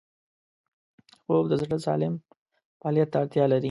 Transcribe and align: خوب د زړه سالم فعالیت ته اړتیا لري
خوب 1.23 1.43
د 1.51 1.53
زړه 1.61 1.77
سالم 1.85 2.13
فعالیت 2.79 3.09
ته 3.11 3.17
اړتیا 3.21 3.45
لري 3.51 3.59